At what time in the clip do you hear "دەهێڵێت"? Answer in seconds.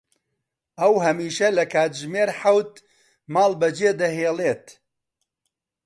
4.01-4.65